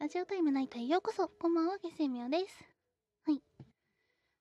[0.00, 1.26] ラジオタイムナイトへようこそ。
[1.26, 2.64] こんばんは、ゲセミオです。
[3.26, 3.42] はい。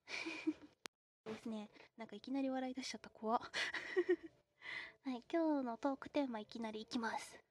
[1.25, 1.71] ですね。
[1.97, 3.41] なんかいきなり笑い出しちゃった、怖っ。
[5.03, 7.43] はい、今日のトークテーマいきなりいきます。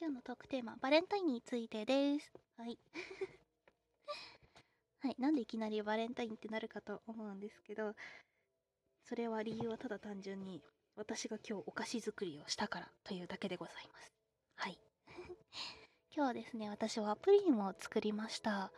[0.00, 2.32] 今日のトークテーマ、バレンタインについてです。
[2.56, 2.78] はい。
[5.00, 7.94] はい、なんでいきなりバレンタインってなるかと思うんですけど、
[9.04, 10.64] それは理由はただ単純に、
[10.96, 14.14] 私が今日お菓子作りをしたからというだけでございます。
[14.54, 14.78] はい。
[16.18, 18.72] 今日ですね、私はプリンを作りました。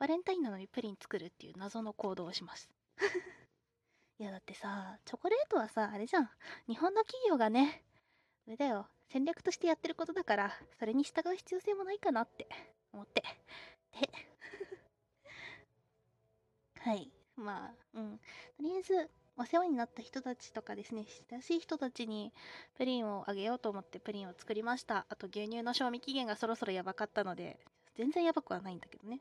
[0.00, 2.68] バレンタインなのにプリン作るっていう謎の行動をします。
[4.18, 6.30] いやだってさ、チョコレートはさ、あれじゃん。
[6.66, 7.84] 日本の企業がね、
[8.48, 12.48] あれだよ、戦略としてやってることだから、それに従う必要性もないかなって
[12.92, 13.22] 思って。
[13.92, 14.10] で、
[16.82, 17.08] はい。
[17.36, 18.18] まあ、うん。
[18.18, 18.24] と
[18.64, 22.30] りあえず、お世話になった人たちとかですね、親しい人たちに
[22.76, 25.06] プリンをあげようと思ってプリンを作りました。
[25.08, 27.58] あと牛乳の賞味期限がそろそろやばかったので、
[27.96, 29.20] 全然やばくはないんだけどね。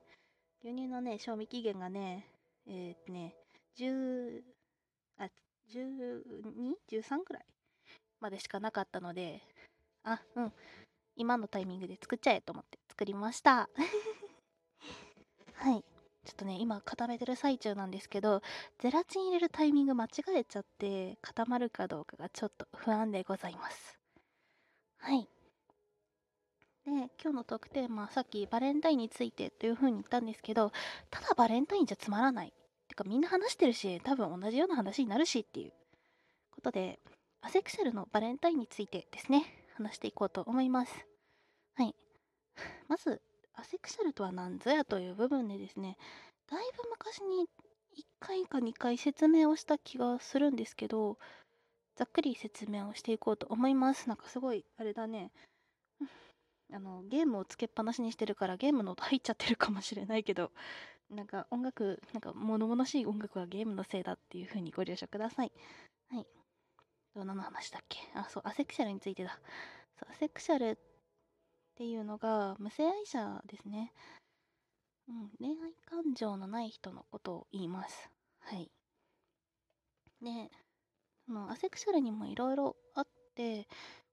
[0.61, 2.27] 牛乳のね、賞味期限がね、
[2.67, 3.33] えー、っとね、
[3.77, 4.41] 10、
[5.19, 5.29] あ、
[5.73, 7.45] 12?13 くらい
[8.19, 9.41] までしかなかったので、
[10.03, 10.53] あ、うん。
[11.15, 13.69] 今のタイミングで作っちゃえと思って作りました。
[15.55, 15.85] はい。
[16.25, 18.41] ちょっとね、今固めてる最中なんですけど、
[18.79, 23.99] ゼラチン入れるタイミング間違えちゃって、固まるかどうかがちょっと不安でございます。
[24.97, 25.29] はい。
[26.85, 30.71] で、今日のトークテーマ、さっきバレンタインについてという風に言ったんですけど、
[31.09, 32.53] ただバレンタインじゃつまらない。
[32.87, 35.73] てかみんな話してるし、多分同じような話になるしっていう
[36.51, 36.99] ことで、
[37.41, 41.05] アセクシャルのバレンタインについてですね、話していこうと思います。
[41.75, 41.95] はい。
[42.87, 43.21] まず、
[43.59, 45.97] アセクシャルとは何ぞやという部分でですね、
[46.47, 47.43] だいぶ昔に
[47.95, 51.17] 1回か2回説明をした気がするんですけど、
[51.95, 54.09] ざっくり説明をしていこうと思います。
[54.09, 55.31] なんかすごい、あれだね。
[56.71, 60.51] あの、ゲームをつけっぱなしにしてるからゲームの音入っちゃってるかもしれないけど、
[61.09, 65.51] なんか音楽、なんか物々しい音楽はゲームのせいだっていう風にご了承ください。
[66.09, 66.27] はい。
[67.15, 67.99] どうなの話だっけ？
[68.15, 69.39] あ、そう、アセクシャルについてだ。
[69.99, 70.77] そう、アセクシャル
[71.79, 73.93] っていうのが無性愛者ですね。
[75.07, 78.09] うん、恋愛感情のない人のことを言います。
[78.41, 78.69] はい。
[80.21, 80.51] で、
[81.25, 83.65] そのアセクシャルにもいろいろあって、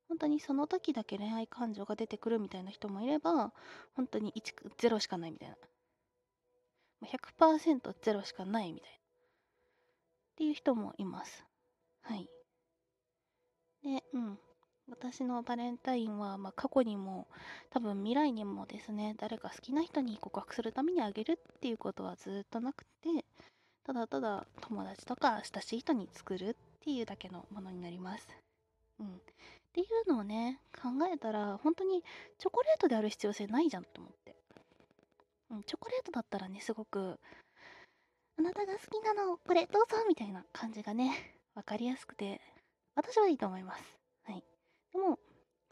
[0.06, 3.52] 本当にその時だけ恋愛感情が出てくるみたいな人もいれば、
[3.96, 4.54] 本当に1、
[4.88, 5.56] 0しかないみたいな。
[7.02, 8.96] 100%ゼロしかないみたいな。
[8.96, 9.00] っ
[10.36, 11.44] ていう人もいます。
[12.02, 12.28] はい。
[13.82, 14.38] で、うん。
[14.88, 17.26] 私のバレンタインは、まあ、過去にも
[17.70, 23.24] 多分未来にもですね誰か好きな人に告白するためにあげるっていうことはずっとなくて
[23.84, 28.28] ただただ友達とか親しい人に作るっていうだけのものになります。
[28.98, 29.10] うん、っ
[29.72, 32.02] ていうのをね考えたら本当に
[32.38, 34.34] チョコレートである必要性ないじゃんと思って、
[35.50, 37.18] うん、チョコレートだったらねすごく
[38.38, 42.40] あなたが好きなのこれどうぞみたいな感じがね分かりやすくて
[42.94, 43.95] 私はいいと思います。
[44.96, 45.18] も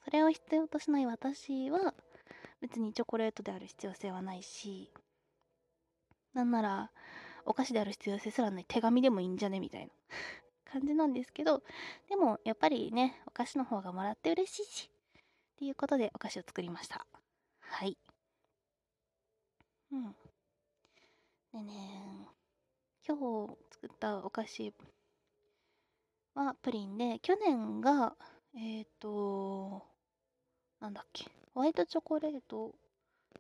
[0.05, 1.95] それを必要としない私は
[2.61, 4.91] 別にチョコレートである必要性はないし
[6.35, 6.91] なんなら
[7.47, 9.93] お菓子である必要性すらない手紙でもいいんじゃねみたいな
[10.71, 11.63] 感じなんですけど
[12.09, 17.07] でもやっぱりねお菓子の方がもらって嬉しいしっていうことでお菓子を作りました。
[17.61, 17.97] はい。
[19.93, 20.17] うん。
[21.53, 22.29] でね
[23.07, 24.75] 今日作ったお菓子
[26.35, 28.17] はプリンで去年が
[28.57, 29.83] えっ、ー、と、
[30.81, 32.73] なんだっけ、ホワイトチョコレート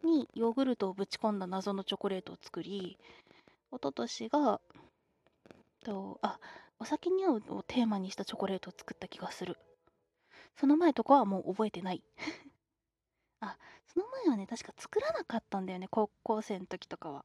[0.02, 2.98] にヨーグルトをぶち込んだ謎のチョコレートを作り、
[3.70, 4.60] 一昨年が、
[5.84, 6.40] とあ、
[6.80, 9.56] お酒に合うをテーマにしたチョコレートを作った気がする。
[10.56, 12.02] その前とかはもう覚えてない
[13.40, 17.24] あ、その前はね、確か作らなかったんだよね、高校生の時とかは。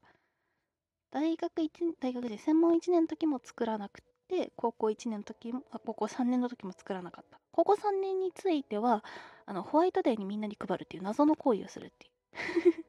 [1.12, 7.40] 大学1、大学で専門1年の時も作らなくて、高校1年の時も、あ高校3年の時も作らなかった。
[7.52, 9.04] 高校3年については、
[9.46, 12.86] あの、ホワイトデーにみんなに配るっていう謎の行為をするっていう。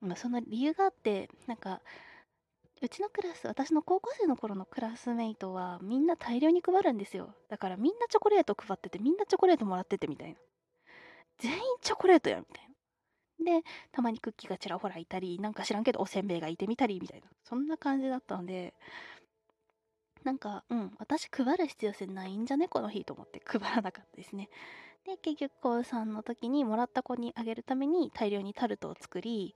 [0.06, 1.80] まあその理由があって、なんか、
[2.82, 7.34] うちのクラス、私の高校生の頃のクラスメイトはみんな大量に配るんですよ。
[7.48, 10.38] だからみんなチョコレート配ってて、みんなチョコレートもらっててみたいな。
[11.38, 13.60] 全員チョコレートやみたいな。
[13.60, 17.28] で、たまにクッキーがちらほらいたり、なんか知らんけどおせんべいがいてみたりみたいな。
[17.44, 18.74] そんな感じだったので、
[20.26, 24.50] なんか、うん、私配る必要性ないんじゃねこの日と思って 配らなかったですね。
[25.04, 29.54] で、結局、高3の時にもらった子にあげるために大量にタルトを作り、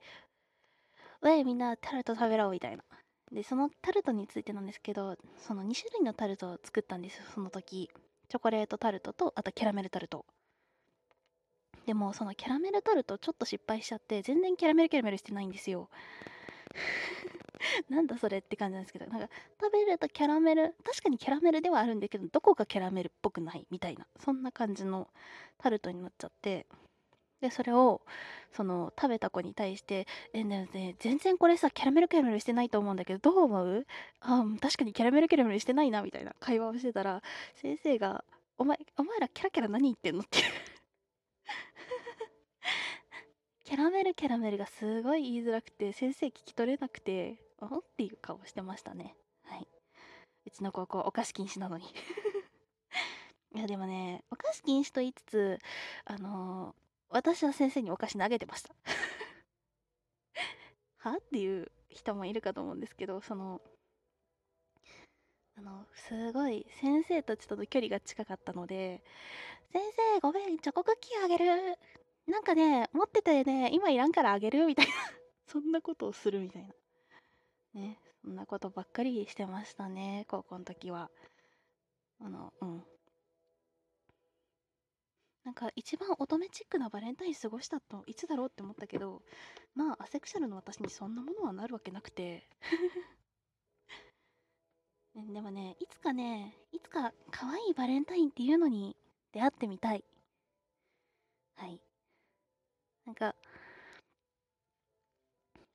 [1.22, 2.84] うえ、みんなタルト食べろみたいな。
[3.32, 7.90] で、そのタルトについてなんですけど、その2種類のタルトを作ったんですよ、その時。
[8.28, 10.24] チョコレートタルトと、あとキャラメルタルト。
[11.84, 15.88] でもそのキャラメルタルトちょっと失敗しちゃって全然キャラメルキャラメルしてないんですよ
[17.90, 19.28] なんだそれって感じなんですけどなんか
[19.60, 25.08] 食べるとキャラメル確かにキャラメルではあるんだけどどこかキャラメルっぽくないみたいなそんな感じの
[25.58, 26.66] タルトになっちゃって
[27.40, 28.02] でそれを
[28.52, 33.86] その食べた子に対して「えねね全然これさキャラメルキャラメルしてないと思うんだけどどう思う？
[34.20, 37.22] あ確かにキャラメルキャラメルしてないな」みたいな会話をしてたら
[37.54, 38.24] 先生が
[38.58, 40.38] 「お前お前らキャラキャラ何言ってんの?」って
[43.70, 49.14] キャラメルキャラメルがすごい言いづらくて先生聞き取れなくて「おっていう顔してましたね。
[49.44, 49.68] はい。
[50.44, 51.84] うちの高校お菓子禁止なのに。
[53.54, 55.58] いやでもねお菓子禁止と言いつつ
[56.04, 56.74] あのー
[57.10, 58.74] 私は先生にお菓子投げてました。
[60.98, 61.18] は？
[61.18, 63.60] っていう人もいるかと思うんですけどその
[65.54, 69.04] あのすごい先生たちとの距離が近かったので
[69.72, 71.78] 「先生ごめんチョコクッキーあげる。
[72.30, 74.92] なんかね持っててね今いらんからあげる」 みたいな。
[75.46, 76.74] そんなことをするみたいな。
[77.74, 81.10] ねそんなことばっかりしてましたね高校の時は。
[82.20, 82.86] あのうん。
[85.42, 89.22] なんか一番乙女チックなバレンタイン過ごしたといつだろうって思ったけど
[89.74, 92.48] まあアセクシャルの私にそんなものはなるわけなくて。
[95.14, 98.96] でもねいつかねいつか可愛いバレンタインっていうのに
[99.32, 100.04] 出会ってみたい。
[101.56, 101.80] はい。
[103.10, 103.34] なんか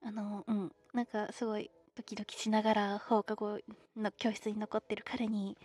[0.01, 3.59] あのうんなんかすごいドキドキしながら放課後
[3.97, 5.57] の教室に残ってる彼に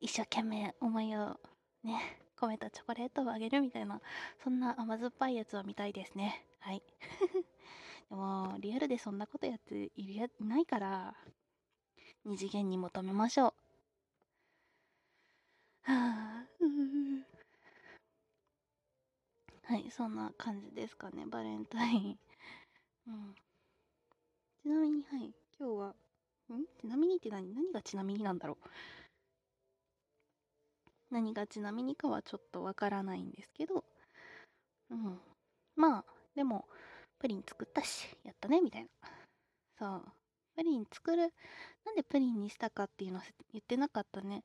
[0.00, 1.38] 一生懸命思いを
[1.84, 4.00] ね込めたチョコレートをあげるみたいな
[4.42, 6.44] そんな甘酸っぱいやつを見たいですね。
[6.58, 6.82] はい。
[8.10, 11.14] でもリアルでそんなことやっているやないから
[12.24, 13.54] 二次元に求めましょう。
[15.82, 17.31] はあうん。
[19.72, 22.18] はいそんな感じですかねバレンタイン
[23.08, 23.34] うん
[24.62, 25.88] ちなみにはい今日は
[26.52, 26.66] ん？
[26.78, 27.54] ちなみにって何？
[27.54, 28.68] 何がちなみになんだろう？
[31.10, 33.84] 何がちなみにかはちょっとわからないんですけど、
[34.90, 35.20] うん。
[35.76, 36.04] まあ、
[36.34, 36.68] でも、
[37.18, 38.88] プリン作ったし、やったね、みたいな。
[39.78, 40.12] そう。
[40.56, 41.32] プリン作る、
[41.84, 44.44] なんでプリンにしたかっていうのは言ってなかったね。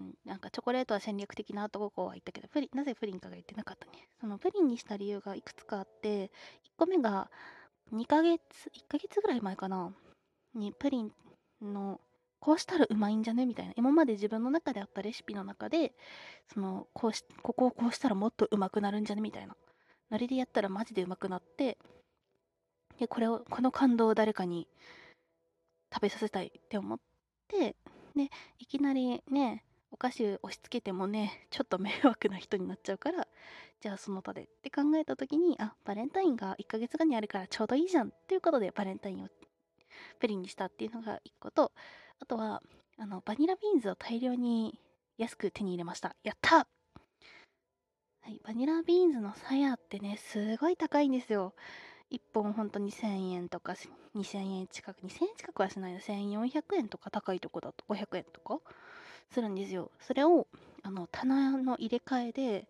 [0.00, 4.08] うん、なんかチョコレートは戦略的なとこは言ったけど、プリ、なぜプリンかが言ってなかったね。
[4.20, 6.30] そのプリンにした理由がいくつかあって、1
[6.76, 7.30] 個目が
[7.92, 8.40] 2ヶ月、
[8.72, 9.92] 1ヶ月ぐらい前かな、
[10.54, 11.12] にプリン
[11.62, 12.00] の
[12.40, 13.44] こうしたらうまいんじゃね？
[13.44, 13.74] みたいな。
[13.76, 15.92] 今まで自分の中であったレシピの中で
[16.52, 19.20] そのこうしここをこうしたらもっとうまくなるんじゃね？
[19.20, 19.54] みたいな。
[20.10, 21.78] ノリでやったらマジでうまくなって
[22.98, 24.66] でこれをこの感動を誰かに
[25.94, 26.98] 食べさせたいって思っ
[27.46, 27.76] て
[28.16, 33.26] でいきなりねお菓子押し付けてもねちょっと迷惑な人になっちゃうから
[33.80, 39.28] じゃあその他でって考えた時にあバレンタインが1ヶ月後にあるからちょうどいいじゃんっていうことでバレンタインを
[40.18, 41.72] プリンにしたっていうのが1個と
[42.22, 42.62] あとは、
[42.98, 44.78] あの、バニラビーンズを大量に
[45.16, 46.14] 安く手に入れました。
[46.22, 46.66] やったは
[48.28, 51.54] い、バニラビーンズのさやってね、すごい高いんですよ。
[52.10, 53.74] 1本ほんと2000円とか、
[54.14, 58.60] 2000円近く、2000円近くはしないの、1400円とか高いとこだと500円とか
[59.32, 59.90] するんですよ。
[60.00, 60.46] それを、
[60.82, 62.68] あの、棚の入れ替えで、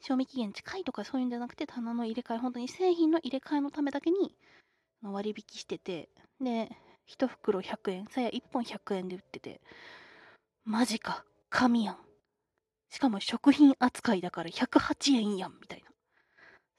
[0.00, 4.36] 賞味期限近いとかそういうんじゃなくて、棚の入れ替え、本当に製品の入れ替えのためだけに
[5.02, 6.08] 割引してて、
[6.40, 6.70] で、
[7.06, 9.60] 1袋100円さや1本100円で売ってて
[10.64, 11.98] マジか神やん。
[12.90, 15.90] しかも食品扱いだから108円やんみたいな。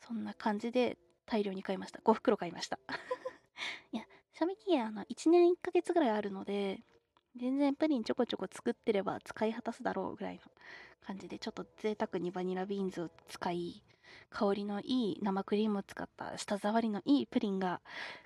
[0.06, 2.00] そんな感じで大量に買いました。
[2.04, 2.80] 5袋買いました。
[3.92, 4.04] いや
[4.34, 6.82] 賞味期限あの1年1ヶ月ぐらいあるので
[7.38, 10.42] 全然プリンちょこちょこ作ってれば使い果たすだろうぐらいの
[11.06, 13.84] 感じでちょっと贅沢にバニラビーンズを使い
[14.30, 17.82] 香りのいい生クリームを使った舌触りのいいプリンが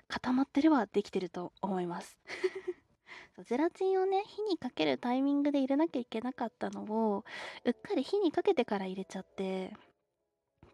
[0.08, 2.18] 固まってればできてると思います。
[3.46, 7.24] ゼラチンをね火にかけるタイミングで入れなきゃいけなかったのを
[7.64, 9.74] うっかり火にかけてから入れちゃって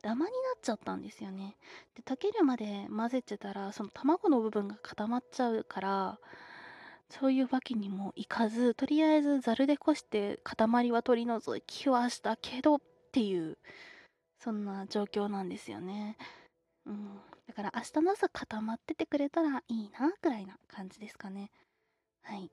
[0.03, 1.57] ダマになっちゃったんですよね。
[1.95, 6.19] で溶けるまで混ぜてたらその卵の部分が固まっちゃうから
[7.11, 12.81] そういうわけにもいかずとりあえずざるでこして塊は取り除きはしたけどっ
[13.13, 13.59] ていう
[14.39, 16.17] そんな状況なんですよね。
[16.87, 17.21] うん。
[17.47, 21.51] だから明日の朝固まっててくれたらいいな、くらいな感じですかね。
[22.23, 22.51] はい。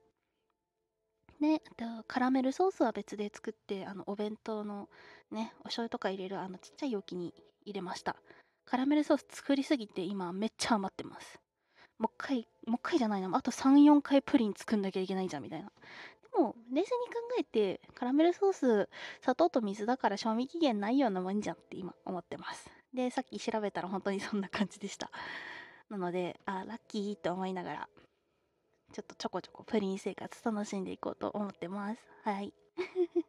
[1.40, 4.88] で、あとカラメルソースは別で作って、あの、お弁当の
[5.30, 7.34] ね、お醤油とか入れるあのちっちゃい容器に
[7.64, 8.16] 入れました。
[8.64, 11.38] カラメルソース作りすぎて今めっちゃ余ってます。
[11.98, 15.70] もう一回、もう一回じゃないな、あと3、4回プリン作んなきゃいけないじゃんみたいな。
[16.22, 18.88] でも冷静に考えてカラメルソース
[19.22, 22.70] 砂糖と水だから賞味期限ないようなもんじゃんって今思ってます。
[22.92, 25.10] でさっき調べたら本当にそんな感じでした。
[25.88, 27.88] なのであラッキーと思いながら
[28.92, 32.00] ちょっとちょこちょこプリン生活楽しんでいこうと思ってます。
[32.22, 32.52] はい。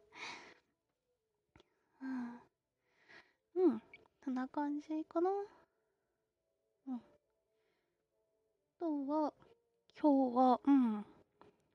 [3.58, 3.82] うん。
[4.24, 5.30] そんな感じかな。
[6.88, 7.02] うん。
[8.78, 9.32] とは
[10.00, 11.04] 今日はうん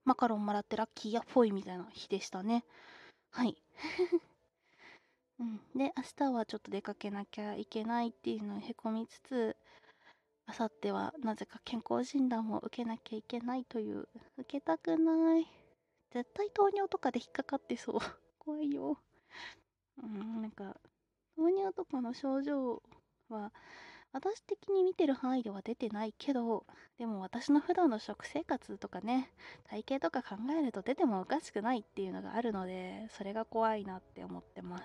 [0.05, 2.65] マカロンもらってラッキーやフォイみたいな日でしたね。
[3.31, 3.55] はい。
[5.39, 9.55] うん、で、明日はちょっと出かけなきゃいけないっていうのをへこみつつ、
[10.45, 14.07] あさってはなぜか健康診断を受けなきゃいけないという、
[14.37, 15.47] 受けたくない。
[16.11, 17.99] 絶対糖尿とかで引っかかってそう。
[18.39, 18.97] 怖いよ。
[20.03, 20.75] うん、なんか、
[21.35, 22.83] 糖尿とかの症状
[23.29, 23.53] は、
[24.13, 26.65] 私的に見てる範囲では出てないけど
[26.99, 29.31] でも私の普段の食生活とかね
[29.67, 34.83] 体型とか考えると出てもおかしくないっていうのがあるのでそれが怖いなって思ってます。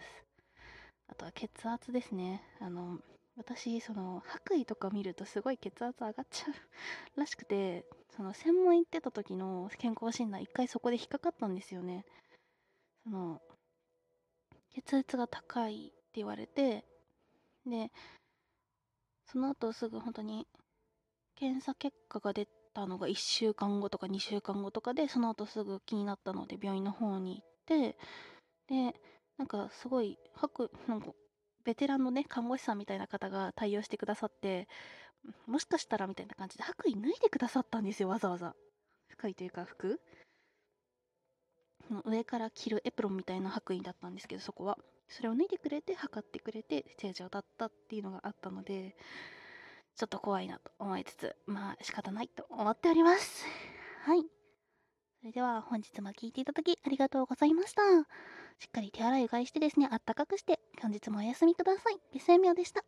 [1.10, 2.42] あとは血圧ですね。
[2.60, 2.98] あの
[3.36, 6.46] 私その白衣とか見るとすごい血圧上がっちゃ
[7.16, 7.84] うらしくて
[8.16, 12.04] その専門行ってた時の健康診断一回そこで引っかかったんですよね。
[13.04, 13.40] その
[14.74, 16.84] 血圧が高いって言われて
[17.66, 17.90] で
[19.30, 20.46] その後すぐ本当に
[21.36, 27.96] 検査結果が出たのが1週間後とか2週間後とかでその後すぐ気になったので病院の方に行って
[28.68, 28.94] で
[29.36, 31.08] なんかすごい白なんか
[31.64, 34.68] ベテランのね看護師さんみたいな方が対応してくださって
[35.46, 38.54] もしかしたらみたいな感じで白衣脱いでくださったんですよわざわざ。
[39.08, 40.00] 深衣というか服。
[42.04, 44.78] 上から着るエプロンみたいな白衣だったんですけどそこは。
[45.08, 48.96] それを脱いでくれて測ってくれて正常だったっていうのがあったので
[49.96, 53.44] ちょっと怖いなと思いつつまあ仕方ないと思っております
[54.04, 54.22] はい
[55.20, 57.82] それでは本日も聴いていただきありがとうございました
[58.60, 61.98] しっかり手洗いうがいしてですねあったかくして本日もお休みください。
[62.12, 62.84] ベスエミオでした。